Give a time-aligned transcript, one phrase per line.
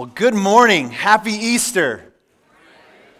[0.00, 0.88] Well, good morning.
[0.88, 2.14] Happy Easter.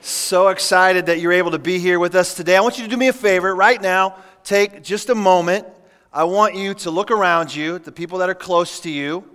[0.01, 2.57] So excited that you're able to be here with us today.
[2.57, 4.17] I want you to do me a favor right now.
[4.45, 5.67] Take just a moment.
[6.11, 9.29] I want you to look around you, the people that are close to you,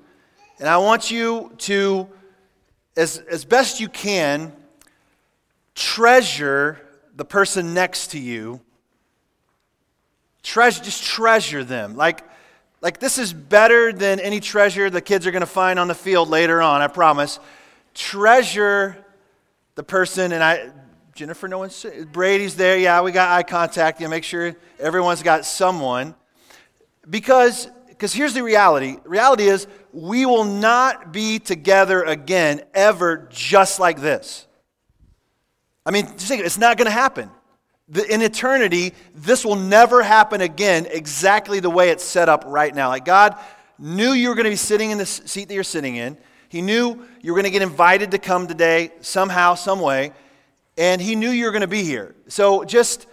[0.57, 2.09] and I want you to,
[2.97, 4.51] as, as best you can,
[5.75, 6.81] treasure
[7.15, 8.59] the person next to you.
[10.41, 11.95] Treasure, just treasure them.
[11.95, 12.23] Like,
[12.85, 15.95] like, this is better than any treasure the kids are going to find on the
[15.95, 17.39] field later on, I promise.
[17.95, 19.03] Treasure
[19.73, 20.69] the person, and I,
[21.15, 22.77] Jennifer, no one's, Brady's there.
[22.77, 23.99] Yeah, we got eye contact.
[23.99, 26.13] You know, make sure everyone's got someone.
[27.09, 33.79] Because, because here's the reality reality is, we will not be together again ever just
[33.79, 34.45] like this.
[35.87, 37.31] I mean, just think, it's not going to happen
[37.93, 42.89] in eternity, this will never happen again exactly the way it's set up right now.
[42.89, 43.37] Like God
[43.77, 46.17] knew you were going to be sitting in the seat that you're sitting in.
[46.49, 50.13] He knew you were going to get invited to come today somehow, some way,
[50.77, 52.15] and he knew you were going to be here.
[52.27, 53.07] So just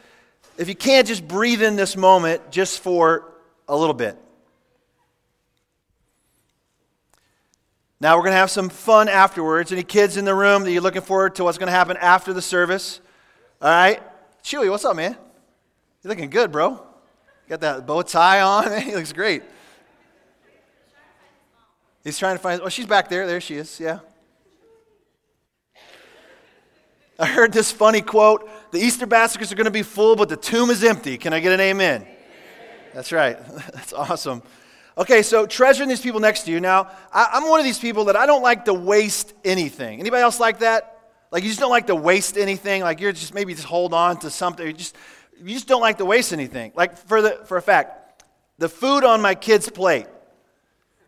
[0.56, 3.32] if you can't just breathe in this moment just for
[3.68, 4.16] a little bit.
[8.00, 9.70] Now we're going to have some fun afterwards.
[9.70, 12.32] Any kids in the room that you're looking forward to what's going to happen after
[12.32, 13.00] the service?
[13.60, 14.02] All right?
[14.42, 15.16] Chewy, what's up, man?
[16.02, 16.84] You're looking good, bro.
[17.48, 18.80] Got that bow tie on.
[18.82, 19.42] he looks great.
[22.02, 22.60] He's trying to find.
[22.62, 23.26] Oh, she's back there.
[23.26, 23.78] There she is.
[23.78, 24.00] Yeah.
[27.18, 30.36] I heard this funny quote The Easter baskets are going to be full, but the
[30.36, 31.18] tomb is empty.
[31.18, 32.02] Can I get an amen?
[32.02, 32.14] amen.
[32.94, 33.38] That's right.
[33.72, 34.42] That's awesome.
[34.98, 36.60] Okay, so treasuring these people next to you.
[36.60, 40.00] Now, I, I'm one of these people that I don't like to waste anything.
[40.00, 40.91] Anybody else like that?
[41.32, 42.82] Like you just don't like to waste anything.
[42.82, 44.64] Like you're just maybe just hold on to something.
[44.64, 44.96] You just
[45.42, 46.72] you just don't like to waste anything.
[46.76, 48.22] Like for the for a fact,
[48.58, 50.06] the food on my kid's plate.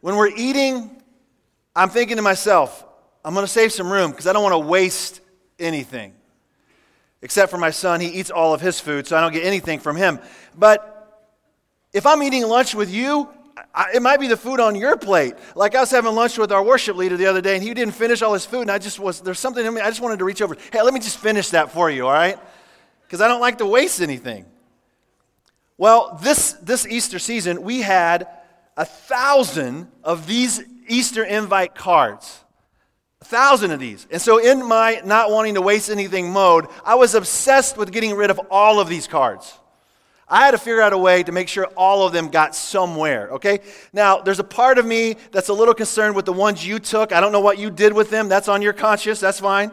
[0.00, 1.02] When we're eating,
[1.77, 2.84] I'm thinking to myself,
[3.25, 5.20] I'm going to save some room because I don't want to waste
[5.58, 6.14] anything.
[7.22, 9.78] Except for my son, he eats all of his food, so I don't get anything
[9.78, 10.19] from him.
[10.56, 10.90] But
[11.92, 13.29] if I'm eating lunch with you,
[13.75, 15.35] I, it might be the food on your plate.
[15.55, 17.95] Like I was having lunch with our worship leader the other day, and he didn't
[17.95, 20.19] finish all his food, and I just was, there's something in me, I just wanted
[20.19, 20.57] to reach over.
[20.73, 22.39] Hey, let me just finish that for you, all right?
[23.02, 24.47] Because I don't like to waste anything.
[25.77, 28.29] Well, this, this Easter season, we had
[28.77, 32.41] a thousand of these Easter invite cards.
[33.20, 34.07] A thousand of these.
[34.11, 38.14] And so, in my not wanting to waste anything mode, I was obsessed with getting
[38.14, 39.58] rid of all of these cards.
[40.29, 43.30] I had to figure out a way to make sure all of them got somewhere,
[43.33, 43.61] okay?
[43.92, 47.12] Now, there's a part of me that's a little concerned with the ones you took.
[47.12, 48.29] I don't know what you did with them.
[48.29, 49.20] That's on your conscience.
[49.20, 49.70] That's fine.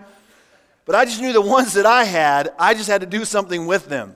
[0.85, 3.65] But I just knew the ones that I had, I just had to do something
[3.65, 4.15] with them.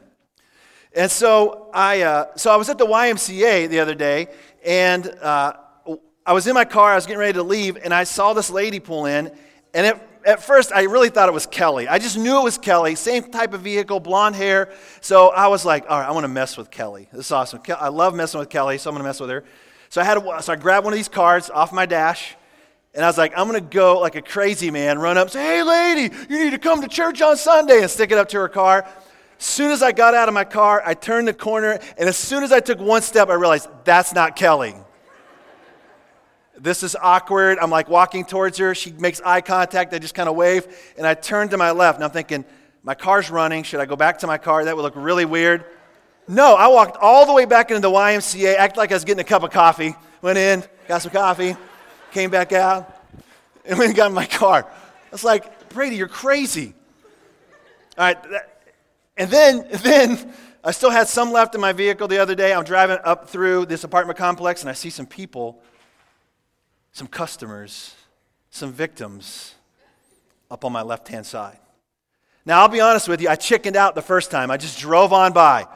[0.94, 4.28] And so I, uh, so I was at the YMCA the other day,
[4.66, 5.53] and uh,
[6.25, 6.91] I was in my car.
[6.91, 9.31] I was getting ready to leave, and I saw this lady pull in,
[9.74, 11.88] and it at first, I really thought it was Kelly.
[11.88, 14.72] I just knew it was Kelly, same type of vehicle, blonde hair.
[15.00, 17.08] So I was like, all right, I want to mess with Kelly.
[17.13, 17.62] This is awesome.
[17.80, 19.44] I love messing with Kelly, so I'm going to mess with her.
[19.90, 22.36] So I had, so I grabbed one of these cards off my dash,
[22.96, 25.44] and I was like, I'm going to go like a crazy man, run up, say,
[25.44, 28.38] hey, lady, you need to come to church on Sunday, and stick it up to
[28.38, 28.88] her car.
[29.38, 32.18] As soon as I got out of my car, I turned the corner, and as
[32.18, 34.74] soon as I took one step, I realized that's not Kelly.
[36.57, 37.57] This is awkward.
[37.59, 38.73] I'm like walking towards her.
[38.75, 39.93] She makes eye contact.
[39.93, 40.67] I just kind of wave.
[40.97, 41.97] And I turn to my left.
[41.97, 42.45] And I'm thinking,
[42.83, 43.63] my car's running.
[43.63, 44.65] Should I go back to my car?
[44.65, 45.65] That would look really weird.
[46.27, 49.21] No, I walked all the way back into the YMCA, acted like I was getting
[49.21, 49.95] a cup of coffee.
[50.21, 51.55] Went in, got some coffee,
[52.11, 52.99] came back out,
[53.63, 54.65] and went and got in my car.
[54.65, 56.73] I was like, Brady, you're crazy.
[57.97, 58.17] All right.
[59.17, 60.33] And then, then
[60.63, 62.53] I still had some left in my vehicle the other day.
[62.53, 65.61] I'm driving up through this apartment complex, and I see some people
[66.95, 67.94] some customers,
[68.51, 69.53] some victims
[70.50, 71.59] up on my left hand side.
[72.45, 74.50] Now, I'll be honest with you, I chickened out the first time.
[74.50, 75.67] I just drove on by.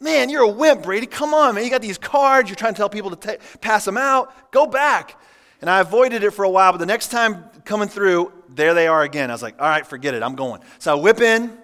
[0.00, 1.06] Man, you're a wimp, Brady.
[1.06, 1.62] Come on, man.
[1.62, 2.48] You got these cards.
[2.48, 4.50] You're trying to tell people to t- pass them out.
[4.50, 5.16] Go back.
[5.60, 8.88] And I avoided it for a while, but the next time coming through, there they
[8.88, 9.30] are again.
[9.30, 10.24] I was like, all right, forget it.
[10.24, 10.60] I'm going.
[10.80, 11.56] So I whip in,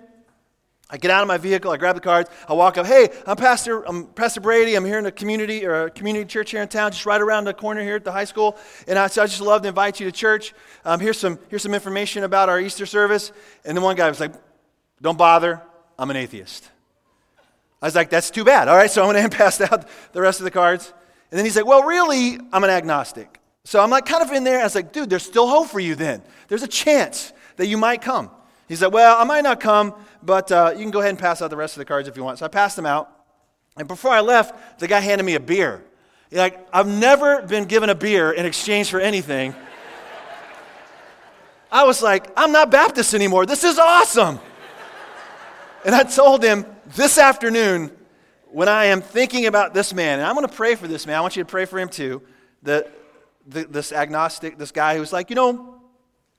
[0.93, 3.37] I get out of my vehicle, I grab the cards, I walk up, hey, I'm
[3.37, 6.69] Pastor, I'm Pastor Brady, I'm here in a community or a community church here in
[6.69, 8.59] town, just right around the corner here at the high school.
[8.89, 10.53] And I said, I just love to invite you to church.
[10.85, 13.31] Um, here's, some, here's some information about our Easter service.
[13.65, 14.33] And then one guy was like,
[15.01, 15.63] don't bother,
[15.97, 16.69] I'm an atheist.
[17.81, 18.69] I was like, that's too bad.
[18.69, 20.93] All right, so I'm going to pass out the rest of the cards.
[21.31, 23.39] And then he's like, well, really, I'm an agnostic.
[23.65, 24.61] So I'm like kind of in there.
[24.61, 26.23] I was like, dude, there's still hope for you then.
[26.49, 28.31] There's a chance that you might come.
[28.69, 31.43] He said, well, I might not come, but uh, you can go ahead and pass
[31.43, 32.39] out the rest of the cards if you want.
[32.39, 33.11] So I passed them out.
[33.77, 35.85] And before I left, the guy handed me a beer.
[36.33, 39.55] Like, I've never been given a beer in exchange for anything.
[41.73, 43.47] I was like, I'm not Baptist anymore.
[43.47, 44.39] This is awesome.
[45.85, 47.91] and I told him this afternoon,
[48.53, 51.17] when I am thinking about this man, and I'm going to pray for this man,
[51.17, 52.23] I want you to pray for him too,
[52.63, 52.93] that
[53.47, 55.81] the, this agnostic, this guy who's like, you know,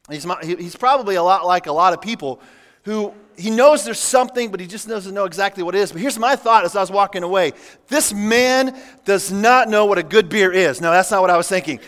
[0.10, 2.42] he's, he's probably a lot like a lot of people
[2.83, 5.91] who he knows there's something, but he just doesn't know exactly what it is.
[5.91, 7.53] But here's my thought as I was walking away
[7.88, 10.79] this man does not know what a good beer is.
[10.79, 11.79] No, that's not what I was thinking.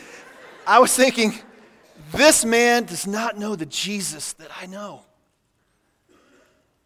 [0.65, 1.33] I was thinking,
[2.11, 5.03] this man does not know the Jesus that I know.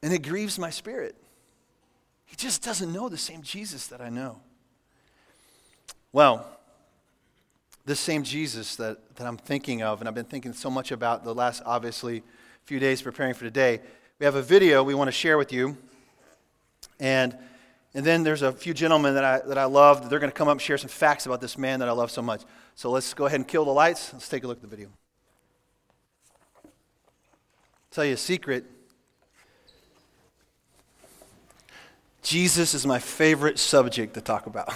[0.03, 1.15] And it grieves my spirit.
[2.25, 4.41] He just doesn't know the same Jesus that I know.
[6.11, 6.45] Well,
[7.85, 11.23] this same Jesus that, that I'm thinking of, and I've been thinking so much about
[11.23, 12.21] the last, obviously,
[12.65, 13.79] few days preparing for today,
[14.19, 15.77] we have a video we want to share with you.
[16.99, 17.37] And,
[17.93, 20.09] and then there's a few gentlemen that I, that I love.
[20.09, 22.09] They're going to come up and share some facts about this man that I love
[22.09, 22.41] so much.
[22.73, 24.11] So let's go ahead and kill the lights.
[24.13, 24.89] Let's take a look at the video.
[27.91, 28.65] Tell you a secret.
[32.23, 34.73] Jesus is my favorite subject to talk about.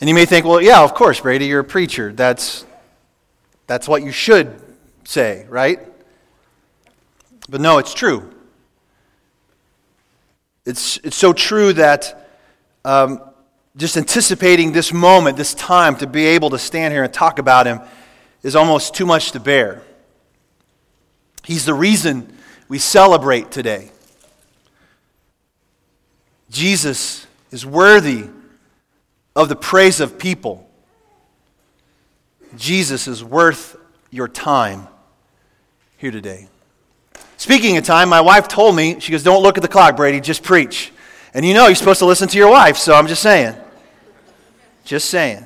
[0.00, 2.12] And you may think, well, yeah, of course, Brady, you're a preacher.
[2.12, 2.66] That's,
[3.66, 4.60] that's what you should
[5.04, 5.80] say, right?
[7.48, 8.32] But no, it's true.
[10.64, 12.28] It's, it's so true that
[12.84, 13.20] um,
[13.76, 17.66] just anticipating this moment, this time to be able to stand here and talk about
[17.66, 17.80] him
[18.42, 19.82] is almost too much to bear.
[21.44, 22.36] He's the reason
[22.68, 23.90] we celebrate today.
[26.50, 28.28] Jesus is worthy
[29.36, 30.68] of the praise of people.
[32.56, 33.76] Jesus is worth
[34.10, 34.88] your time
[35.98, 36.48] here today.
[37.36, 40.20] Speaking of time, my wife told me, she goes, Don't look at the clock, Brady,
[40.20, 40.92] just preach.
[41.34, 43.54] And you know you're supposed to listen to your wife, so I'm just saying.
[44.84, 45.44] Just saying.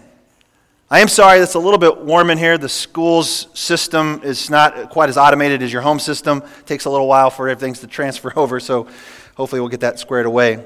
[0.89, 2.59] I am sorry that's a little bit warm in here.
[2.59, 6.43] The school's system is not quite as automated as your home system.
[6.61, 8.89] It takes a little while for everything to transfer over, so
[9.37, 10.65] hopefully we'll get that squared away.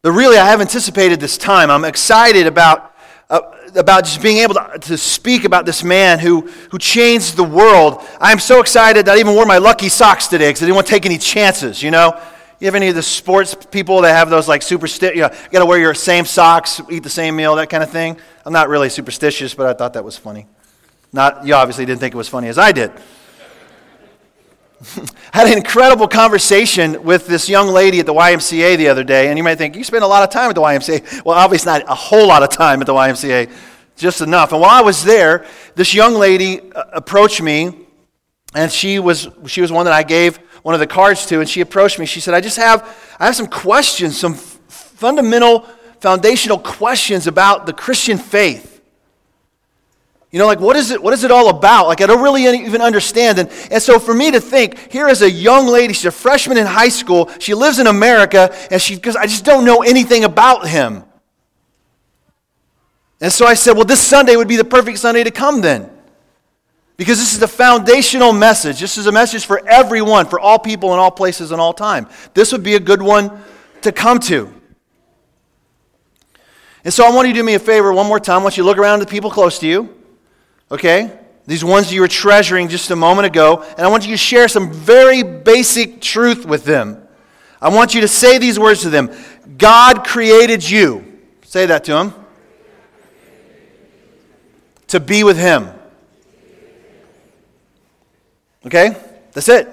[0.00, 1.70] But really, I have anticipated this time.
[1.70, 2.87] I'm excited about
[3.30, 3.40] uh,
[3.74, 8.02] about just being able to, to speak about this man who, who changed the world.
[8.20, 10.86] I'm so excited that I even wore my lucky socks today because I didn't want
[10.86, 12.18] to take any chances, you know?
[12.58, 15.50] You have any of the sports people that have those like superstitious, you, know, you
[15.50, 18.16] got to wear your same socks, eat the same meal, that kind of thing?
[18.44, 20.46] I'm not really superstitious, but I thought that was funny.
[21.12, 22.90] Not, you obviously didn't think it was funny as I did.
[25.32, 29.36] had an incredible conversation with this young lady at the YMCA the other day, and
[29.36, 31.24] you might think, you spend a lot of time at the YMCA.
[31.24, 33.50] Well, obviously not a whole lot of time at the YMCA,
[33.96, 34.52] just enough.
[34.52, 35.44] And while I was there,
[35.74, 37.86] this young lady uh, approached me,
[38.54, 41.48] and she was, she was one that I gave one of the cards to, and
[41.48, 42.06] she approached me.
[42.06, 45.60] She said, I just have, I have some questions, some f- fundamental,
[46.00, 48.77] foundational questions about the Christian faith.
[50.30, 51.86] You know, like, what is it, what is it all about?
[51.86, 53.38] Like, I don't really even understand.
[53.38, 56.58] And, and so, for me to think, here is a young lady, she's a freshman
[56.58, 60.24] in high school, she lives in America, and she, because I just don't know anything
[60.24, 61.04] about him.
[63.20, 65.90] And so I said, well, this Sunday would be the perfect Sunday to come then.
[66.96, 68.80] Because this is the foundational message.
[68.80, 72.08] This is a message for everyone, for all people in all places and all time.
[72.34, 73.42] This would be a good one
[73.82, 74.52] to come to.
[76.84, 78.40] And so I want you to do me a favor one more time.
[78.40, 79.97] I want you to look around at the people close to you.
[80.70, 81.18] Okay?
[81.46, 84.48] These ones you were treasuring just a moment ago, and I want you to share
[84.48, 87.02] some very basic truth with them.
[87.60, 89.10] I want you to say these words to them
[89.56, 91.20] God created you.
[91.42, 92.14] Say that to them.
[94.88, 95.70] To be with Him.
[98.66, 98.96] Okay?
[99.32, 99.68] That's it.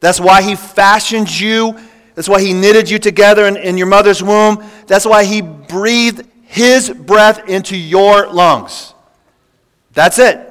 [0.00, 1.78] That's why He fashioned you.
[2.14, 4.62] That's why He knitted you together in, in your mother's womb.
[4.86, 8.93] That's why He breathed His breath into your lungs.
[9.94, 10.50] That's it.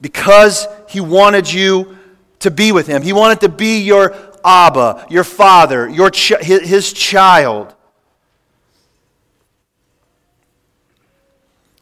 [0.00, 1.96] Because he wanted you
[2.40, 3.02] to be with him.
[3.02, 4.14] He wanted to be your
[4.44, 7.74] Abba, your father, your ch- his child.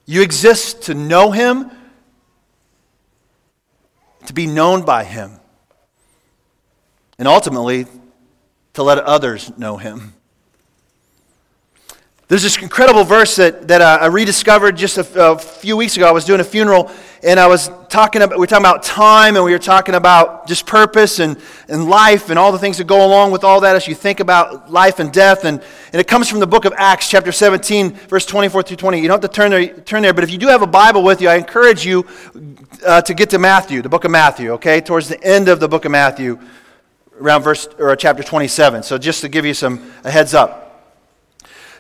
[0.07, 1.71] You exist to know him,
[4.27, 5.41] to be known by him,
[7.19, 7.87] and ultimately
[8.75, 10.15] to let others know him.
[12.33, 16.09] There's this incredible verse that, that I rediscovered just a, a, few weeks ago.
[16.09, 16.91] I was doing a funeral
[17.23, 20.47] and I was talking about, we were talking about time and we were talking about
[20.47, 21.37] just purpose and,
[21.69, 24.19] and life and all the things that go along with all that as you think
[24.19, 25.45] about life and death.
[25.45, 25.61] And,
[25.93, 28.99] and it comes from the book of Acts, chapter 17, verse 24 through 20.
[28.99, 31.03] You don't have to turn there, turn there but if you do have a Bible
[31.03, 32.07] with you, I encourage you
[32.87, 34.81] uh, to get to Matthew, the book of Matthew, okay?
[34.81, 36.39] Towards the end of the book of Matthew,
[37.21, 38.85] around verse or chapter 27.
[38.85, 40.62] So just to give you some a heads up.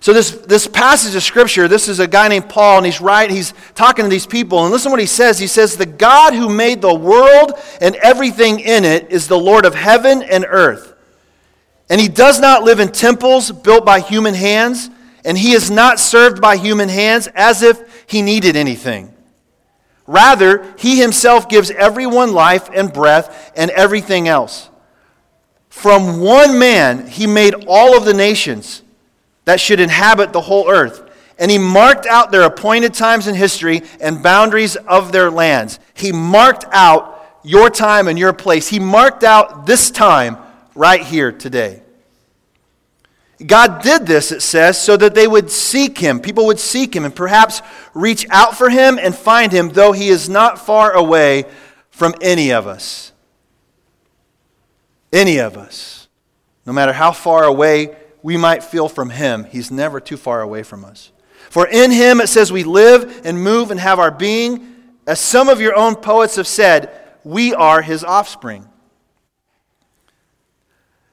[0.02, 3.30] So this, this passage of scripture, this is a guy named Paul, and he's right,
[3.30, 5.38] he's talking to these people, and listen to what he says.
[5.38, 9.64] He says, The God who made the world and everything in it is the Lord
[9.64, 10.96] of heaven and earth.
[11.88, 14.90] And he does not live in temples built by human hands,
[15.24, 19.14] and he is not served by human hands as if he needed anything.
[20.08, 24.68] Rather, he himself gives everyone life and breath and everything else.
[25.68, 28.82] From one man, he made all of the nations
[29.44, 31.08] that should inhabit the whole earth.
[31.38, 35.80] And he marked out their appointed times in history and boundaries of their lands.
[35.94, 38.68] He marked out your time and your place.
[38.68, 40.36] He marked out this time
[40.74, 41.82] right here today.
[43.44, 46.20] God did this, it says, so that they would seek him.
[46.20, 47.60] People would seek him and perhaps
[47.92, 51.44] reach out for him and find him, though he is not far away
[51.90, 53.12] from any of us.
[55.12, 56.08] Any of us.
[56.64, 60.62] No matter how far away we might feel from him, he's never too far away
[60.62, 61.10] from us.
[61.50, 64.68] For in him it says we live and move and have our being.
[65.06, 68.68] As some of your own poets have said, we are his offspring.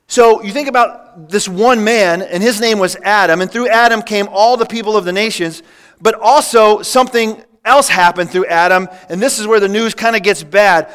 [0.08, 4.02] So you think about this one man, and his name was Adam, and through Adam
[4.02, 5.62] came all the people of the nations,
[6.02, 10.24] but also something else happened through Adam, and this is where the news kind of
[10.24, 10.92] gets bad.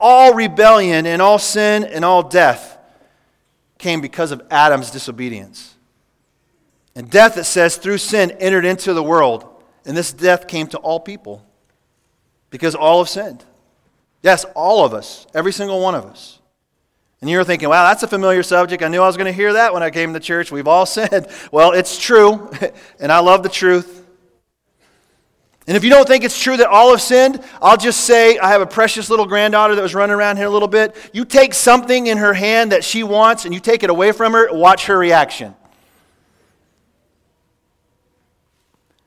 [0.00, 2.77] All rebellion and all sin and all death
[3.78, 5.76] came because of Adam's disobedience.
[6.94, 9.46] And death, it says, through sin entered into the world.
[9.84, 11.46] And this death came to all people
[12.50, 13.44] because all have sinned.
[14.22, 16.40] Yes, all of us, every single one of us.
[17.20, 18.82] And you're thinking, wow, that's a familiar subject.
[18.82, 20.52] I knew I was going to hear that when I came to church.
[20.52, 21.26] We've all sinned.
[21.50, 22.50] Well, it's true,
[23.00, 24.06] and I love the truth.
[25.68, 28.48] And if you don't think it's true that all have sinned, I'll just say I
[28.48, 30.96] have a precious little granddaughter that was running around here a little bit.
[31.12, 34.32] You take something in her hand that she wants and you take it away from
[34.32, 35.54] her, watch her reaction.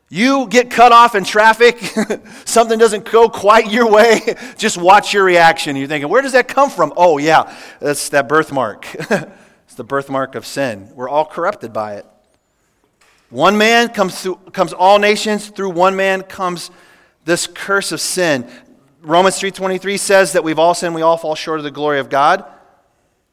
[0.07, 1.79] You get cut off in traffic,
[2.45, 4.19] something doesn't go quite your way,
[4.57, 5.75] just watch your reaction.
[5.75, 6.93] You're thinking, where does that come from?
[6.95, 8.85] Oh, yeah, that's that birthmark.
[9.09, 10.91] it's the birthmark of sin.
[10.93, 12.05] We're all corrupted by it.
[13.31, 16.69] One man comes, through, comes all nations, through one man comes
[17.23, 18.47] this curse of sin.
[19.01, 22.09] Romans 3:23 says that we've all sinned, we all fall short of the glory of
[22.09, 22.43] God.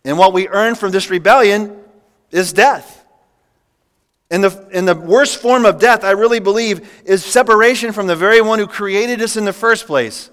[0.04, 1.76] And what we earn from this rebellion
[2.30, 3.04] is death.
[4.30, 8.16] And the, and the worst form of death, I really believe, is separation from the
[8.16, 10.30] very one who created us in the first place.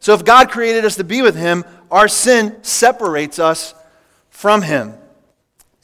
[0.00, 3.74] So if God created us to be with Him, our sin separates us
[4.30, 4.94] from Him.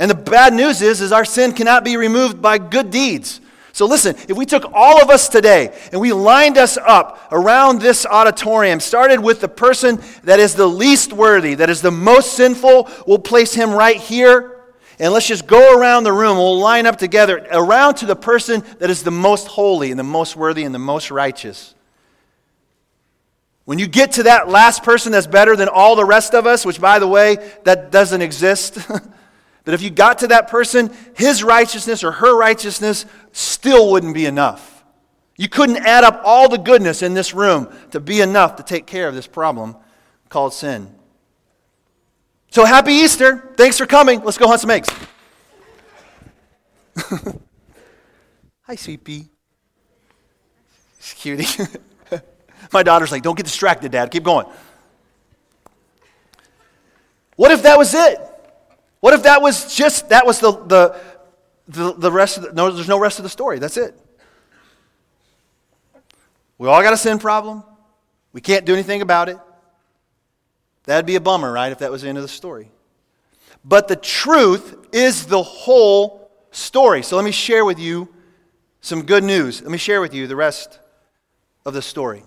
[0.01, 3.39] And the bad news is, is our sin cannot be removed by good deeds.
[3.75, 7.83] So listen, if we took all of us today and we lined us up around
[7.83, 12.33] this auditorium, started with the person that is the least worthy, that is the most
[12.33, 14.57] sinful, we'll place him right here.
[14.99, 16.39] And let's just go around the room.
[16.39, 20.05] We'll line up together around to the person that is the most holy and the
[20.05, 21.75] most worthy and the most righteous.
[23.67, 26.65] When you get to that last person that's better than all the rest of us,
[26.65, 28.79] which by the way, that doesn't exist.
[29.71, 34.27] That if you got to that person, his righteousness or her righteousness still wouldn't be
[34.27, 34.83] enough.
[35.37, 38.85] You couldn't add up all the goodness in this room to be enough to take
[38.85, 39.77] care of this problem
[40.29, 40.93] called sin.
[42.51, 43.55] So happy Easter.
[43.57, 44.25] Thanks for coming.
[44.25, 44.89] Let's go hunt some eggs.
[48.63, 49.29] Hi, CP.
[50.99, 51.47] She's cutie.
[52.73, 54.11] My daughter's like, don't get distracted, Dad.
[54.11, 54.47] Keep going.
[57.37, 58.30] What if that was it?
[59.01, 61.01] What if that was just, that was the, the,
[61.69, 63.59] the, the rest of the, no, there's no rest of the story.
[63.59, 63.99] That's it.
[66.59, 67.65] We all got a sin problem.
[68.33, 69.39] We can't do anything about it.
[70.85, 72.71] That'd be a bummer, right, if that was the end of the story.
[73.65, 77.03] But the truth is the whole story.
[77.03, 78.09] So let me share with you
[78.83, 79.63] some good news.
[79.63, 80.79] Let me share with you the rest
[81.65, 82.23] of the story.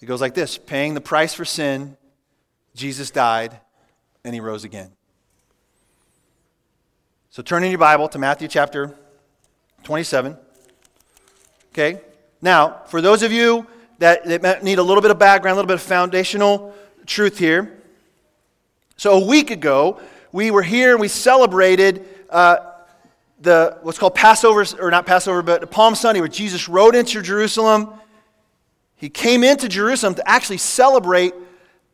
[0.00, 1.96] It goes like this Paying the price for sin,
[2.74, 3.58] Jesus died
[4.24, 4.90] and he rose again.
[7.30, 8.94] So turn in your Bible to Matthew chapter
[9.82, 10.36] 27.
[11.72, 12.00] Okay?
[12.40, 13.66] Now, for those of you
[13.98, 16.74] that, that need a little bit of background, a little bit of foundational
[17.06, 17.82] truth here.
[18.96, 20.00] So a week ago,
[20.32, 22.58] we were here and we celebrated uh,
[23.40, 27.92] the what's called Passover, or not Passover, but Palm Sunday, where Jesus rode into Jerusalem.
[28.96, 31.34] He came into Jerusalem to actually celebrate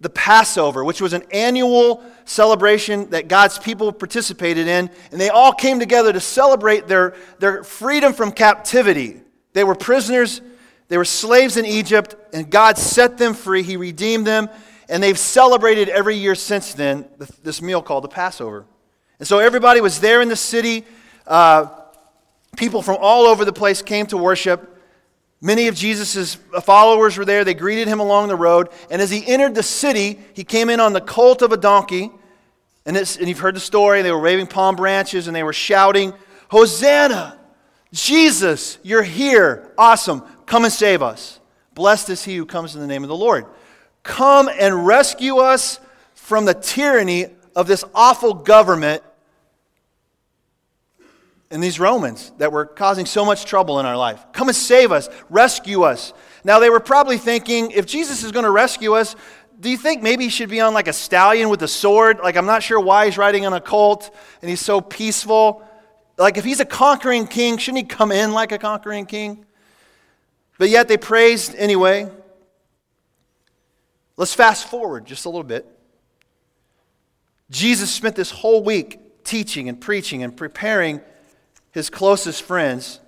[0.01, 4.91] the Passover, which was an annual celebration that God's people participated in.
[5.13, 9.21] And they all came together to celebrate their, their freedom from captivity.
[9.53, 10.41] They were prisoners,
[10.89, 13.63] they were slaves in Egypt, and God set them free.
[13.63, 14.49] He redeemed them.
[14.89, 17.05] And they've celebrated every year since then
[17.45, 18.67] this meal called the Passover.
[19.21, 20.85] And so everybody was there in the city.
[21.27, 21.67] Uh,
[22.57, 24.80] people from all over the place came to worship.
[25.43, 27.45] Many of Jesus' followers were there.
[27.45, 28.69] They greeted him along the road.
[28.91, 32.11] And as he entered the city, he came in on the colt of a donkey.
[32.85, 34.03] And, and you've heard the story.
[34.03, 36.13] They were waving palm branches and they were shouting,
[36.51, 37.39] Hosanna!
[37.93, 39.73] Jesus, you're here.
[39.77, 40.23] Awesome.
[40.47, 41.41] Come and save us.
[41.75, 43.47] Blessed is he who comes in the name of the Lord.
[44.03, 45.81] Come and rescue us
[46.15, 49.03] from the tyranny of this awful government
[51.51, 54.25] and these Romans that were causing so much trouble in our life.
[54.33, 56.13] Come and save us, rescue us.
[56.45, 59.17] Now, they were probably thinking if Jesus is going to rescue us,
[59.59, 62.21] do you think maybe he should be on like a stallion with a sword?
[62.21, 65.63] Like, I'm not sure why he's riding on a colt and he's so peaceful.
[66.17, 69.45] Like, if he's a conquering king, shouldn't he come in like a conquering king?
[70.57, 72.09] But yet they praised anyway.
[74.17, 75.67] Let's fast forward just a little bit.
[77.51, 81.01] Jesus spent this whole week teaching and preaching and preparing
[81.73, 83.01] his closest friends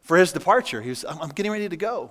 [0.00, 0.80] for his departure.
[0.82, 2.10] He was, I'm getting ready to go.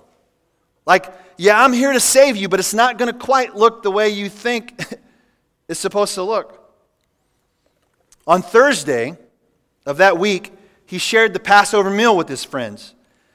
[0.84, 3.90] Like, yeah, I'm here to save you, but it's not going to quite look the
[3.90, 4.82] way you think
[5.68, 6.58] it's supposed to look.
[8.26, 9.16] On Thursday
[9.86, 10.52] of that week,
[10.86, 12.94] he shared the Passover meal with his friends.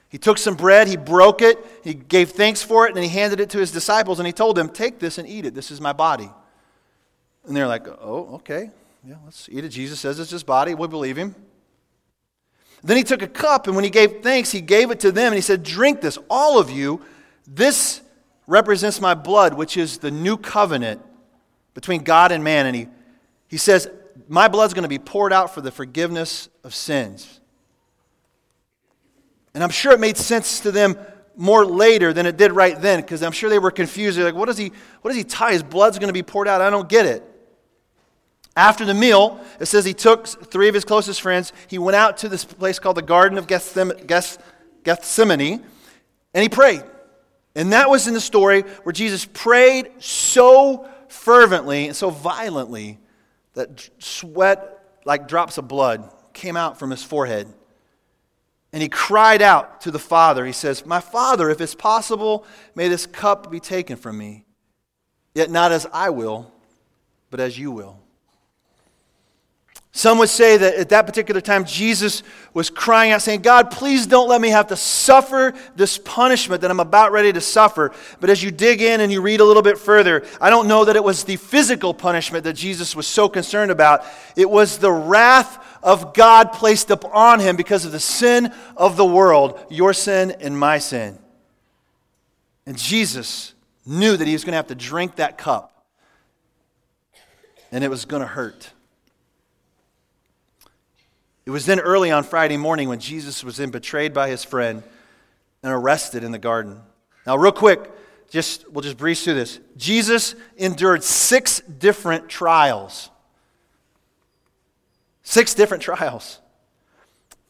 [0.09, 3.39] He took some bread, he broke it, he gave thanks for it, and he handed
[3.39, 5.53] it to his disciples, and he told them, Take this and eat it.
[5.53, 6.29] This is my body.
[7.47, 8.69] And they're like, oh, okay.
[9.03, 9.69] Yeah, let's eat it.
[9.69, 10.75] Jesus says it's his body.
[10.75, 11.33] We believe him.
[12.84, 15.27] Then he took a cup, and when he gave thanks, he gave it to them,
[15.27, 17.01] and he said, Drink this, all of you.
[17.48, 18.01] This
[18.46, 21.01] represents my blood, which is the new covenant
[21.74, 22.65] between God and man.
[22.65, 22.88] And he,
[23.48, 23.89] he says,
[24.27, 27.39] My blood's going to be poured out for the forgiveness of sins.
[29.53, 30.98] And I'm sure it made sense to them
[31.36, 34.17] more later than it did right then, because I'm sure they were confused.
[34.17, 35.53] They're like, what does he, what does he tie?
[35.53, 36.62] His blood's going to be poured out.
[36.62, 37.24] I don't get it.
[38.57, 41.53] After the meal, it says he took three of his closest friends.
[41.67, 45.63] He went out to this place called the Garden of Gethsemane,
[46.33, 46.81] and he prayed.
[47.55, 52.98] And that was in the story where Jesus prayed so fervently and so violently
[53.53, 57.48] that sweat, like drops of blood, came out from his forehead.
[58.74, 60.48] And he cried out to the Father.
[60.48, 62.43] He says, My Father, if it's possible,
[62.74, 64.46] may this cup be taken from me.
[65.35, 66.51] Yet not as I will,
[67.29, 68.00] but as you will.
[69.98, 72.22] Some would say that at that particular time, Jesus
[72.53, 76.70] was crying out, saying, God, please don't let me have to suffer this punishment that
[76.70, 77.92] I'm about ready to suffer.
[78.20, 80.86] But as you dig in and you read a little bit further, I don't know
[80.86, 84.05] that it was the physical punishment that Jesus was so concerned about.
[84.36, 89.05] It was the wrath of God placed upon him because of the sin of the
[89.05, 91.18] world, your sin and my sin.
[92.68, 95.88] And Jesus knew that he was going to have to drink that cup,
[97.72, 98.74] and it was going to hurt.
[101.48, 104.83] It was then early on Friday morning when Jesus was then betrayed by his friend
[105.64, 106.81] and arrested in the garden.
[107.25, 107.90] Now, real quick,
[108.29, 109.62] just we'll just breeze through this.
[109.77, 113.10] Jesus endured six different trials.
[115.24, 116.42] Six different trials.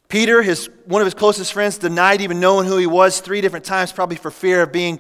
[0.10, 3.66] Peter, his, one of his closest friends, denied even knowing who he was three different
[3.66, 5.00] times, probably for fear of being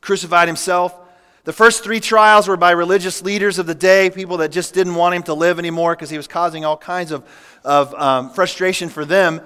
[0.00, 0.98] crucified himself.
[1.44, 4.94] The first three trials were by religious leaders of the day, people that just didn't
[4.94, 7.24] want him to live anymore because he was causing all kinds of,
[7.64, 9.40] of um, frustration for them.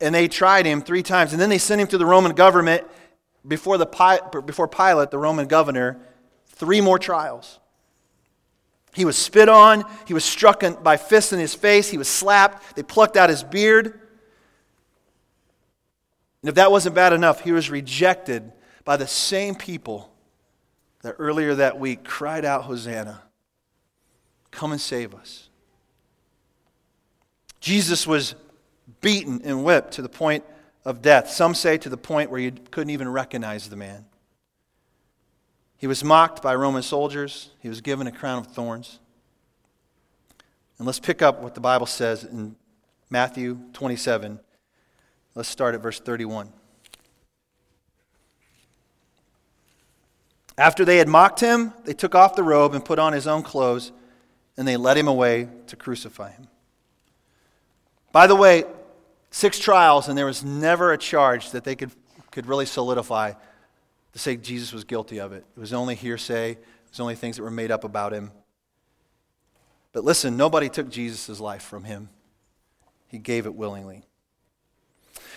[0.00, 1.32] And they tried him three times.
[1.32, 2.84] And then they sent him to the Roman government
[3.46, 3.86] before, the,
[4.44, 5.98] before Pilate, the Roman governor,
[6.48, 7.58] three more trials.
[8.92, 9.84] He was spit on.
[10.06, 11.88] He was struck by fists in his face.
[11.88, 12.76] He was slapped.
[12.76, 13.86] They plucked out his beard.
[16.42, 18.52] And if that wasn't bad enough, he was rejected
[18.84, 20.12] by the same people
[21.02, 23.22] that earlier that week cried out, Hosanna,
[24.50, 25.48] come and save us.
[27.60, 28.34] Jesus was
[29.00, 30.44] beaten and whipped to the point
[30.84, 31.30] of death.
[31.30, 34.04] Some say to the point where you couldn't even recognize the man.
[35.76, 38.98] He was mocked by Roman soldiers, he was given a crown of thorns.
[40.78, 42.56] And let's pick up what the Bible says in
[43.10, 44.40] Matthew 27.
[45.34, 46.52] Let's start at verse 31.
[50.58, 53.44] After they had mocked him, they took off the robe and put on his own
[53.44, 53.92] clothes,
[54.56, 56.48] and they led him away to crucify him.
[58.10, 58.64] By the way,
[59.30, 61.92] six trials, and there was never a charge that they could,
[62.32, 63.34] could really solidify
[64.12, 65.44] to say Jesus was guilty of it.
[65.56, 66.58] It was only hearsay, it
[66.90, 68.32] was only things that were made up about him.
[69.92, 72.08] But listen, nobody took Jesus' life from him,
[73.06, 74.02] he gave it willingly.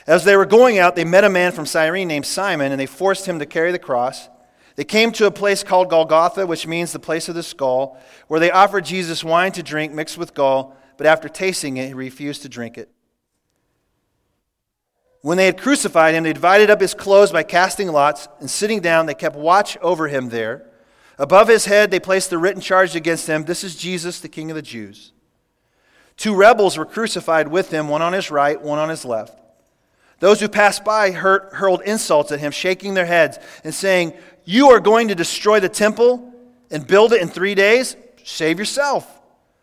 [0.08, 2.88] As they were going out, they met a man from Cyrene named Simon, and they
[2.88, 4.28] forced him to carry the cross.
[4.76, 8.40] They came to a place called Golgotha, which means the place of the skull, where
[8.40, 10.76] they offered Jesus wine to drink mixed with gall.
[10.98, 12.90] but after tasting it, he refused to drink it.
[15.22, 18.82] When they had crucified him, they divided up his clothes by casting lots, and sitting
[18.82, 20.68] down, they kept watch over him there.
[21.18, 24.50] Above his head, they placed the written charge against him This is Jesus, the King
[24.50, 25.12] of the Jews.
[26.18, 29.40] Two rebels were crucified with him, one on his right, one on his left.
[30.20, 34.14] Those who passed by hurled insults at him, shaking their heads and saying,
[34.46, 36.34] You are going to destroy the temple
[36.70, 37.96] and build it in three days?
[38.24, 39.22] Save yourself.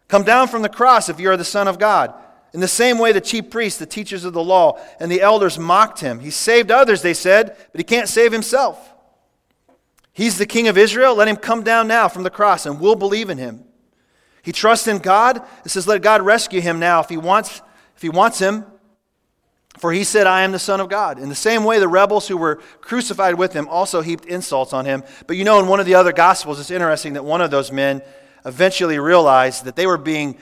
[0.09, 2.15] Come down from the cross if you are the Son of God.
[2.55, 5.59] In the same way, the chief priests, the teachers of the law, and the elders
[5.59, 6.21] mocked him.
[6.21, 8.95] He saved others, they said, but he can't save himself.
[10.13, 11.15] He's the king of Israel.
[11.15, 13.65] Let him come down now from the cross, and we'll believe in him.
[14.43, 15.43] He trusts in God.
[15.65, 17.61] It says, Let God rescue him now if he wants,
[17.95, 18.65] if he wants him.
[19.79, 21.19] For he said, I am the Son of God.
[21.19, 24.85] In the same way, the rebels who were crucified with him also heaped insults on
[24.85, 25.05] him.
[25.27, 27.71] But you know, in one of the other Gospels, it's interesting that one of those
[27.71, 28.03] men
[28.45, 30.39] eventually realized that they were being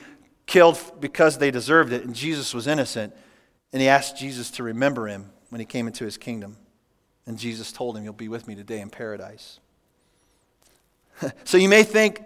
[0.46, 3.14] killed because they deserved it, and Jesus was innocent.
[3.72, 6.56] And he asked Jesus to remember him when he came into his kingdom.
[7.26, 9.58] And Jesus told him, You'll be with me today in paradise.
[11.44, 12.22] so you may think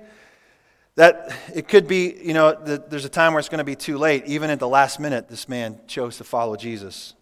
[1.01, 3.97] that it could be, you know, there's a time where it's going to be too
[3.97, 4.27] late.
[4.27, 7.15] Even at the last minute, this man chose to follow Jesus.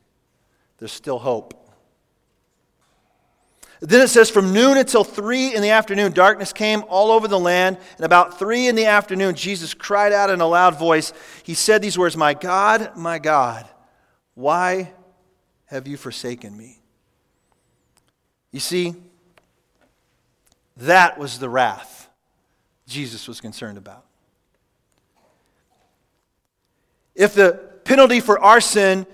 [0.79, 1.55] There's still hope.
[3.79, 7.39] Then it says, from noon until three in the afternoon, darkness came all over the
[7.39, 7.79] land.
[7.99, 11.13] And about three in the afternoon, Jesus cried out in a loud voice.
[11.45, 13.65] He said these words My God, my God,
[14.35, 14.93] why
[15.67, 16.81] have you forsaken me?
[18.51, 18.97] You see,
[20.79, 21.98] that was the wrath
[22.89, 24.05] Jesus was concerned about.
[27.15, 27.53] If the
[27.85, 29.07] penalty for our sin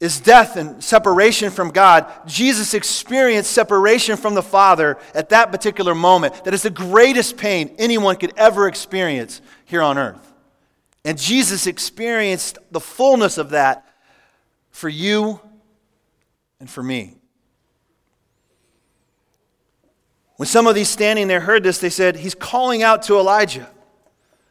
[0.00, 5.94] is death and separation from God, Jesus experienced separation from the Father at that particular
[5.94, 6.44] moment.
[6.44, 10.32] That is the greatest pain anyone could ever experience here on earth.
[11.04, 13.86] And Jesus experienced the fullness of that
[14.70, 15.40] for you
[16.60, 17.16] and for me.
[20.36, 23.68] When some of these standing there heard this, they said, He's calling out to Elijah.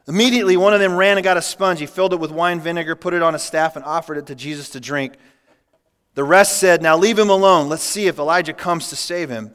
[0.08, 1.80] Immediately, one of them ran and got a sponge.
[1.80, 4.36] He filled it with wine vinegar, put it on a staff, and offered it to
[4.36, 5.14] Jesus to drink.
[6.14, 7.70] The rest said, Now leave him alone.
[7.70, 9.52] Let's see if Elijah comes to save him.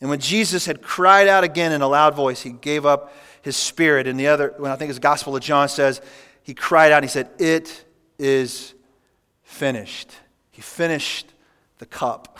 [0.00, 3.56] And when Jesus had cried out again in a loud voice, he gave up his
[3.56, 4.06] spirit.
[4.06, 6.00] And the other, when I think it's Gospel of John says,
[6.42, 7.84] he cried out and he said, It
[8.18, 8.74] is
[9.42, 10.10] finished.
[10.50, 11.32] He finished
[11.78, 12.38] the cup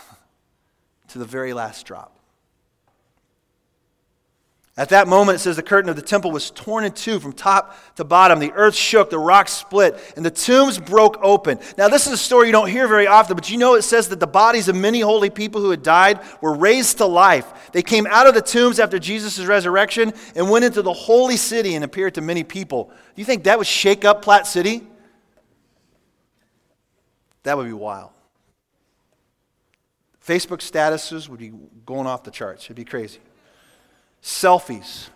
[1.08, 2.13] to the very last drop.
[4.76, 7.32] At that moment, it says the curtain of the temple was torn in two from
[7.32, 8.40] top to bottom.
[8.40, 11.60] The earth shook, the rocks split, and the tombs broke open.
[11.78, 14.08] Now, this is a story you don't hear very often, but you know it says
[14.08, 17.70] that the bodies of many holy people who had died were raised to life.
[17.70, 21.76] They came out of the tombs after Jesus' resurrection and went into the holy city
[21.76, 22.86] and appeared to many people.
[22.86, 24.82] Do you think that would shake up Platte City?
[27.44, 28.10] That would be wild.
[30.26, 31.52] Facebook statuses would be
[31.86, 32.64] going off the charts.
[32.64, 33.20] It'd be crazy
[34.24, 35.08] selfies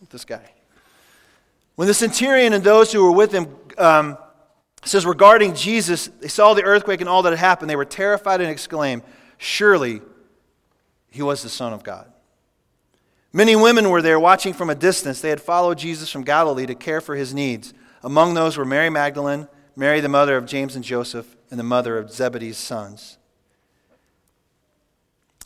[0.00, 0.50] with this guy.
[1.76, 3.46] When the centurion and those who were with him
[3.78, 4.18] um,
[4.84, 7.70] says regarding Jesus, they saw the earthquake and all that had happened.
[7.70, 9.02] They were terrified and exclaimed,
[9.38, 10.02] Surely
[11.10, 12.12] he was the Son of God.
[13.32, 15.20] Many women were there watching from a distance.
[15.20, 17.72] They had followed Jesus from Galilee to care for his needs.
[18.02, 21.96] Among those were Mary Magdalene, Mary, the mother of James and Joseph, and the mother
[21.96, 23.18] of Zebedee's sons.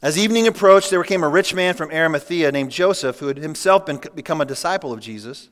[0.04, 3.86] As evening approached, there came a rich man from Arimathea named Joseph, who had himself
[3.86, 5.48] been, become a disciple of Jesus.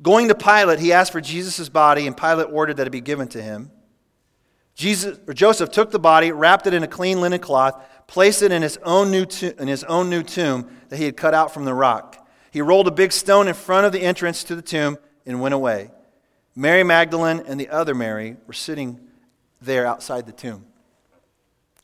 [0.00, 3.28] Going to Pilate, he asked for Jesus' body, and Pilate ordered that it be given
[3.28, 3.70] to him.
[4.74, 8.52] Jesus, or Joseph took the body, wrapped it in a clean linen cloth, placed it
[8.52, 11.52] in his, own new to, in his own new tomb that he had cut out
[11.52, 12.26] from the rock.
[12.50, 15.52] He rolled a big stone in front of the entrance to the tomb and went
[15.52, 15.90] away.
[16.56, 18.98] Mary Magdalene and the other Mary were sitting
[19.60, 20.64] there outside the tomb.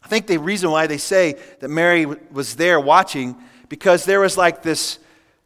[0.04, 3.36] I think the reason why they say that Mary was there watching,
[3.68, 4.98] because there was like this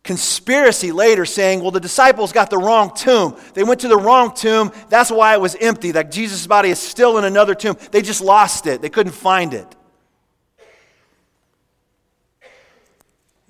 [0.02, 3.36] conspiracy later saying, well, the disciples got the wrong tomb.
[3.54, 4.72] They went to the wrong tomb.
[4.88, 5.92] That's why it was empty.
[5.92, 7.76] Like Jesus' body is still in another tomb.
[7.92, 9.74] They just lost it, they couldn't find it.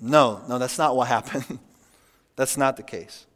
[0.01, 1.59] No, no, that's not what happened.
[2.37, 3.27] that's not the case.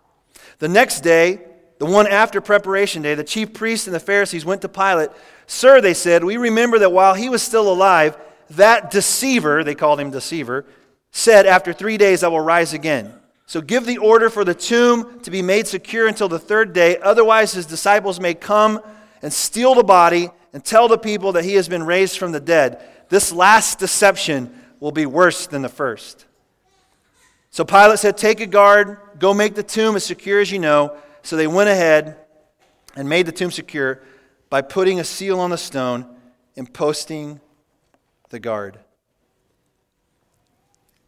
[0.59, 1.41] The next day,
[1.83, 5.11] the one after preparation day, the chief priests and the Pharisees went to Pilate
[5.49, 8.17] Sir, they said, we remember that while he was still alive,
[8.51, 10.65] that deceiver, they called him deceiver,
[11.11, 13.13] said, After three days I will rise again.
[13.47, 16.99] So give the order for the tomb to be made secure until the third day,
[16.99, 18.81] otherwise his disciples may come
[19.21, 22.39] and steal the body and tell the people that he has been raised from the
[22.39, 22.81] dead.
[23.09, 26.27] This last deception will be worse than the first.
[27.51, 30.97] So Pilate said, Take a guard, go make the tomb as secure as you know.
[31.23, 32.17] So they went ahead
[32.97, 34.03] and made the tomb secure
[34.51, 36.07] by putting a seal on the stone
[36.57, 37.41] and posting
[38.31, 38.79] the guard.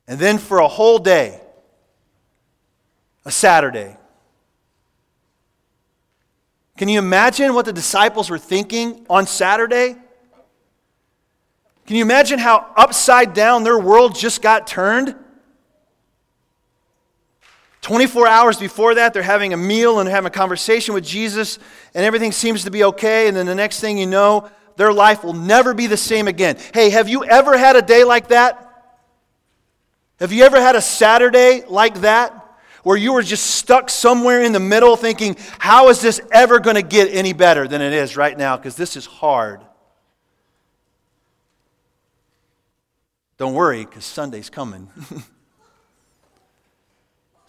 [0.06, 1.40] And then for a whole day,
[3.24, 3.96] a Saturday,
[6.76, 9.96] can you imagine what the disciples were thinking on Saturday?
[11.86, 15.14] Can you imagine how upside down their world just got turned?
[17.84, 21.58] 24 hours before that, they're having a meal and having a conversation with Jesus,
[21.92, 23.28] and everything seems to be okay.
[23.28, 26.56] And then the next thing you know, their life will never be the same again.
[26.72, 28.60] Hey, have you ever had a day like that?
[30.18, 32.40] Have you ever had a Saturday like that?
[32.84, 36.76] Where you were just stuck somewhere in the middle thinking, how is this ever going
[36.76, 38.56] to get any better than it is right now?
[38.56, 39.60] Because this is hard.
[43.36, 44.88] Don't worry, because Sunday's coming.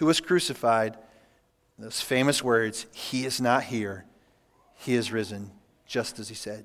[0.00, 0.96] who was crucified.
[1.78, 4.06] Those famous words, He is not here,
[4.74, 5.52] He is risen,
[5.86, 6.64] just as He said.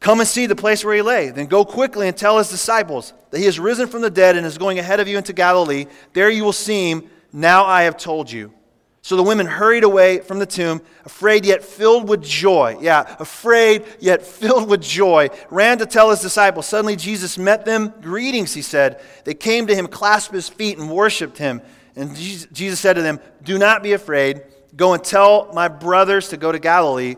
[0.00, 1.28] Come and see the place where He lay.
[1.28, 4.46] Then go quickly and tell His disciples that He is risen from the dead and
[4.46, 5.84] is going ahead of you into Galilee.
[6.14, 7.10] There you will see Him.
[7.30, 8.54] Now I have told you.
[9.02, 12.78] So the women hurried away from the tomb, afraid yet filled with joy.
[12.80, 16.66] Yeah, afraid yet filled with joy, ran to tell his disciples.
[16.66, 17.92] Suddenly Jesus met them.
[18.00, 19.02] Greetings, he said.
[19.24, 21.60] They came to him, clasped his feet, and worshiped him.
[21.96, 24.42] And Jesus said to them, Do not be afraid.
[24.76, 27.16] Go and tell my brothers to go to Galilee.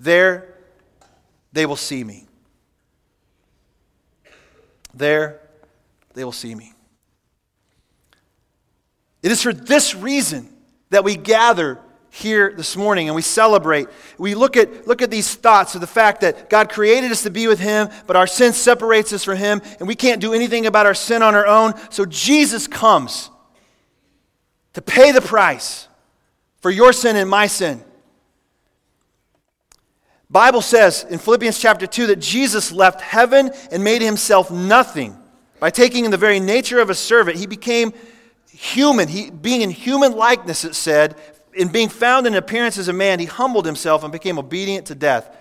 [0.00, 0.54] There
[1.52, 2.26] they will see me.
[4.94, 5.40] There
[6.14, 6.72] they will see me.
[9.22, 10.48] It is for this reason
[10.90, 11.78] that we gather
[12.10, 13.88] here this morning and we celebrate.
[14.18, 17.30] We look at, look at these thoughts of the fact that God created us to
[17.30, 20.66] be with Him, but our sin separates us from Him, and we can't do anything
[20.66, 21.72] about our sin on our own.
[21.90, 23.30] So Jesus comes
[24.74, 25.88] to pay the price
[26.60, 27.82] for your sin and my sin.
[30.30, 35.16] Bible says in Philippians chapter 2 that Jesus left heaven and made himself nothing.
[35.60, 37.92] By taking in the very nature of a servant, he became
[38.50, 39.08] human.
[39.08, 41.16] He, being in human likeness, it said,
[41.54, 44.94] in being found in appearance as a man, he humbled himself and became obedient to
[44.94, 45.36] death,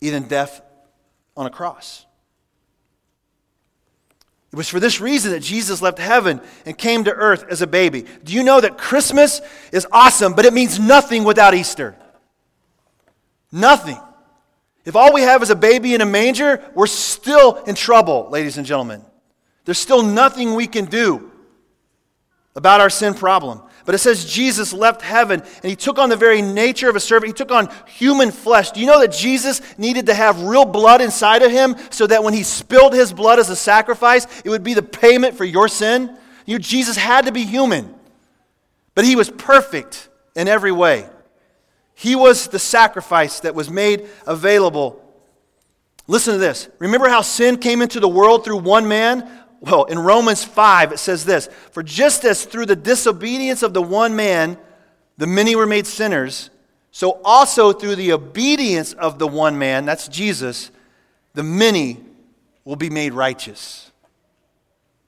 [0.00, 0.62] even death
[1.36, 2.05] on a cross.
[4.52, 7.66] It was for this reason that Jesus left heaven and came to earth as a
[7.66, 8.06] baby.
[8.24, 9.40] Do you know that Christmas
[9.72, 11.96] is awesome, but it means nothing without Easter?
[13.50, 13.98] Nothing.
[14.84, 18.56] If all we have is a baby in a manger, we're still in trouble, ladies
[18.56, 19.02] and gentlemen.
[19.64, 21.32] There's still nothing we can do
[22.54, 23.62] about our sin problem.
[23.86, 27.00] But it says Jesus left heaven and he took on the very nature of a
[27.00, 27.28] servant.
[27.28, 28.72] He took on human flesh.
[28.72, 32.24] Do you know that Jesus needed to have real blood inside of him so that
[32.24, 35.68] when he spilled his blood as a sacrifice, it would be the payment for your
[35.68, 36.16] sin?
[36.46, 37.94] You, Jesus had to be human,
[38.96, 41.08] but he was perfect in every way.
[41.94, 45.00] He was the sacrifice that was made available.
[46.08, 46.68] Listen to this.
[46.80, 49.30] Remember how sin came into the world through one man?
[49.60, 53.82] Well, in Romans 5, it says this For just as through the disobedience of the
[53.82, 54.58] one man,
[55.16, 56.50] the many were made sinners,
[56.90, 60.70] so also through the obedience of the one man, that's Jesus,
[61.34, 62.00] the many
[62.64, 63.90] will be made righteous.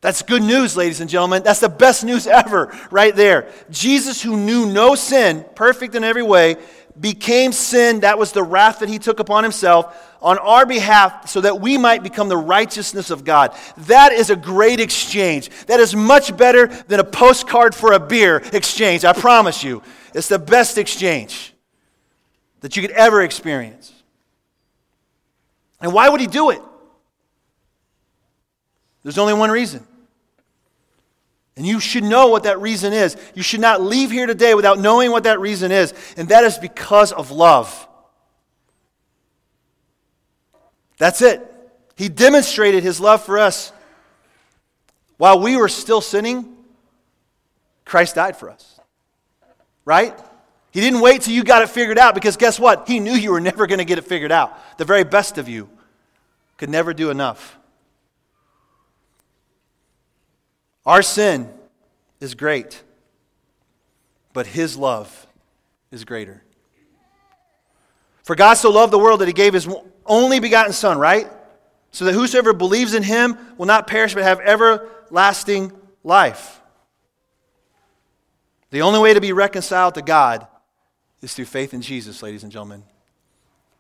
[0.01, 1.43] That's good news, ladies and gentlemen.
[1.43, 3.51] That's the best news ever, right there.
[3.71, 6.57] Jesus, who knew no sin, perfect in every way,
[6.99, 8.01] became sin.
[8.01, 11.79] That was the wrath that he took upon himself on our behalf so that we
[11.79, 13.55] might become the righteousness of God.
[13.79, 15.51] That is a great exchange.
[15.67, 19.05] That is much better than a postcard for a beer exchange.
[19.05, 19.83] I promise you.
[20.15, 21.55] It's the best exchange
[22.61, 23.93] that you could ever experience.
[25.81, 26.61] And why would he do it?
[29.03, 29.87] There's only one reason.
[31.57, 33.17] And you should know what that reason is.
[33.35, 35.93] You should not leave here today without knowing what that reason is.
[36.17, 37.88] And that is because of love.
[40.99, 41.41] That's it.
[41.97, 43.73] He demonstrated his love for us.
[45.17, 46.57] While we were still sinning,
[47.85, 48.79] Christ died for us.
[49.85, 50.17] Right?
[50.71, 52.87] He didn't wait till you got it figured out because guess what?
[52.87, 54.79] He knew you were never going to get it figured out.
[54.79, 55.69] The very best of you
[56.57, 57.57] could never do enough.
[60.85, 61.53] Our sin
[62.21, 62.83] is great,
[64.33, 65.27] but His love
[65.91, 66.43] is greater.
[68.29, 69.67] For God so loved the world that he gave his
[70.09, 71.29] only begotten Son, right?
[71.91, 76.61] So that whosoever believes in him will not perish but have everlasting life.
[78.71, 80.47] The only way to be reconciled to God
[81.23, 82.85] is through faith in Jesus, ladies and gentlemen.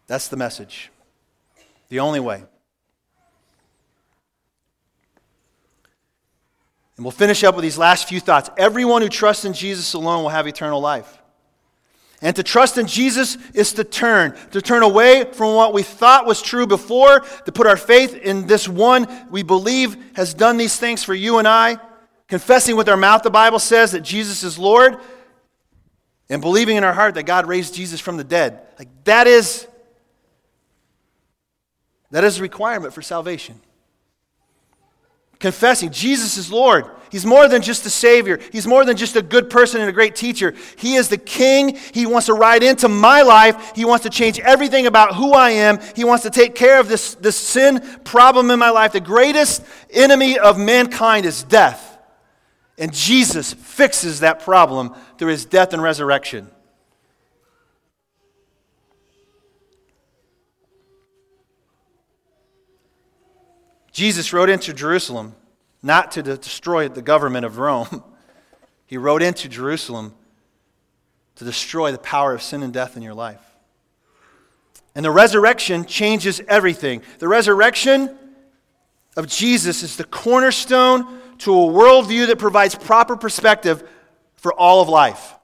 [0.06, 0.90] That's the message.
[1.88, 2.44] The only way.
[6.96, 8.50] And we'll finish up with these last few thoughts.
[8.56, 11.18] Everyone who trusts in Jesus alone will have eternal life.
[12.20, 16.26] And to trust in Jesus is to turn, to turn away from what we thought
[16.26, 20.76] was true before, to put our faith in this one we believe has done these
[20.76, 21.78] things for you and I,
[22.26, 24.96] confessing with our mouth, the Bible says, that Jesus is Lord,
[26.28, 28.60] and believing in our heart that God raised Jesus from the dead.
[28.78, 29.66] Like that is
[32.10, 33.60] that is a requirement for salvation
[35.38, 36.86] confessing Jesus is Lord.
[37.10, 38.38] He's more than just a Savior.
[38.52, 40.54] He's more than just a good person and a great teacher.
[40.76, 41.76] He is the King.
[41.92, 43.72] He wants to ride into my life.
[43.74, 45.78] He wants to change everything about who I am.
[45.96, 48.92] He wants to take care of this, this sin problem in my life.
[48.92, 51.98] The greatest enemy of mankind is death.
[52.78, 56.48] And Jesus fixes that problem through his death and resurrection.
[63.90, 65.34] Jesus rode into Jerusalem
[65.82, 68.02] not to destroy the government of Rome.
[68.86, 70.14] He rode into Jerusalem
[71.34, 73.42] to destroy the power of sin and death in your life.
[74.94, 77.02] And the resurrection changes everything.
[77.18, 78.16] The resurrection
[79.14, 83.86] of Jesus is the cornerstone to a worldview that provides proper perspective
[84.36, 85.34] for all of life.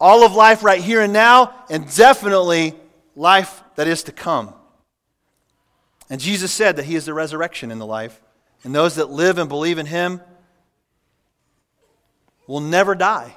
[0.00, 2.74] All of life right here and now, and definitely
[3.14, 4.52] life that is to come.
[6.10, 8.20] And Jesus said that He is the resurrection in the life,
[8.64, 10.20] and those that live and believe in Him
[12.46, 13.36] will never die.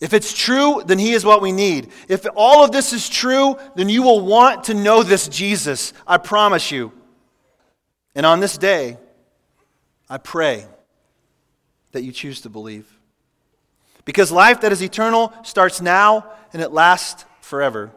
[0.00, 1.90] If it's true, then He is what we need.
[2.08, 5.92] If all of this is true, then you will want to know this Jesus.
[6.06, 6.92] I promise you.
[8.14, 8.98] And on this day,
[10.08, 10.66] I pray
[11.92, 12.86] that you choose to believe.
[14.04, 17.90] Because life that is eternal starts now and it lasts forever.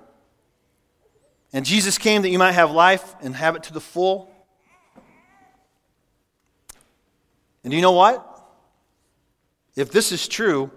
[1.54, 4.32] And Jesus came that you might have life and have it to the full.
[7.64, 8.24] And you know what?
[9.76, 10.72] If this is true,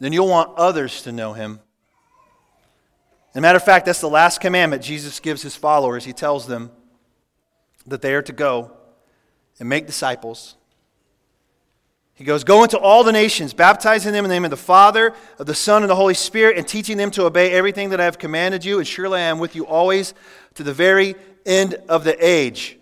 [0.00, 1.60] then you'll want others to know him.
[3.30, 6.04] As a matter of fact, that's the last commandment Jesus gives his followers.
[6.04, 6.70] He tells them
[7.86, 8.76] that they are to go
[9.58, 10.56] and make disciples
[12.14, 15.14] he goes, Go into all the nations, baptizing them in the name of the Father,
[15.38, 18.04] of the Son, and the Holy Spirit, and teaching them to obey everything that I
[18.04, 18.78] have commanded you.
[18.78, 20.14] And surely I am with you always
[20.54, 22.78] to the very end of the age.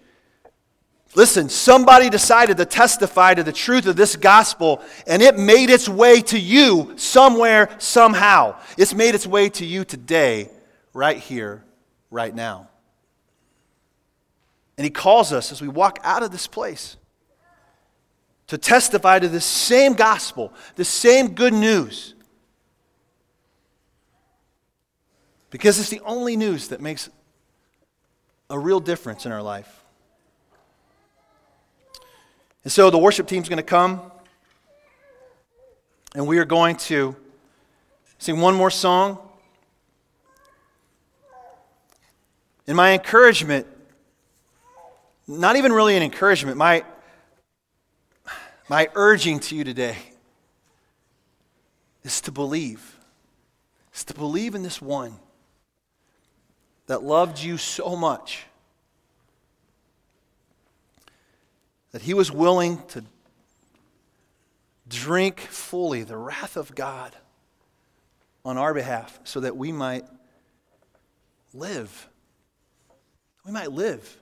[1.15, 5.89] Listen, somebody decided to testify to the truth of this gospel, and it made its
[5.89, 8.57] way to you somewhere, somehow.
[8.79, 10.51] It's made its way to you today,
[10.95, 11.65] right here,
[12.11, 12.69] right now.
[14.79, 16.97] And he calls us as we walk out of this place
[18.53, 22.13] to testify to the same gospel, the same good news.
[25.49, 27.09] Because it's the only news that makes
[28.51, 29.85] a real difference in our life.
[32.63, 34.03] And so the worship team's going to come,
[36.15, 37.17] and we are going to
[38.19, 39.17] sing one more song.
[42.67, 43.67] And my encouragement,
[45.27, 46.85] not even really an encouragement, my,
[48.69, 49.97] my urging to you today
[52.05, 52.99] is to believe.
[53.95, 55.17] Is to believe in this one
[56.87, 58.45] that loved you so much
[61.93, 63.05] that he was willing to
[64.89, 67.15] drink fully the wrath of God
[68.45, 70.05] on our behalf so that we might
[71.55, 72.09] live.
[73.45, 74.17] We might live.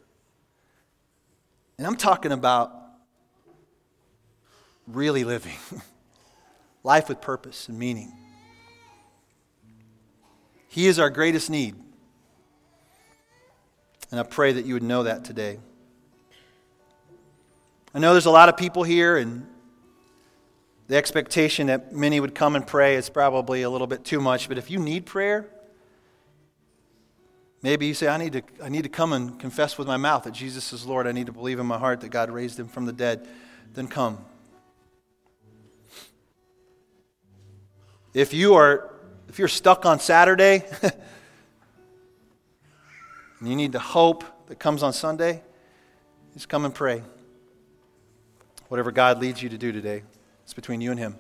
[1.79, 2.75] And I'm talking about
[4.95, 5.57] really living
[6.83, 8.13] life with purpose and meaning.
[10.69, 11.75] He is our greatest need.
[14.11, 15.59] And I pray that you would know that today.
[17.95, 19.47] I know there's a lot of people here, and
[20.87, 24.49] the expectation that many would come and pray is probably a little bit too much.
[24.49, 25.49] But if you need prayer,
[27.63, 30.25] maybe you say, I need to, I need to come and confess with my mouth
[30.25, 31.09] that Jesus is Lord.
[31.09, 33.27] I need to believe in my heart that God raised him from the dead.
[33.75, 34.25] Then come.
[38.13, 38.91] If you are
[39.29, 40.65] if you're stuck on Saturday
[43.39, 45.43] and you need the hope that comes on Sunday,
[46.35, 47.03] just come and pray.
[48.67, 50.03] Whatever God leads you to do today.
[50.43, 51.17] It's between you and Him.